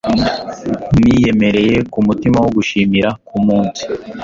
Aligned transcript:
Niyemereye 1.01 1.75
kumutima 1.91 2.37
wo 2.43 2.49
gushimira 2.57 3.09
kumunsi 3.27 3.83